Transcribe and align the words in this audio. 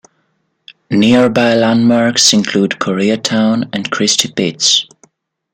Nearby 0.89 1.53
landmarks 1.53 2.33
include 2.33 2.79
Korea 2.79 3.17
Town 3.17 3.69
and 3.71 3.91
Christie 3.91 4.31
Pits. 4.31 4.87